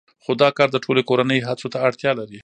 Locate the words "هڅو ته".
1.47-1.77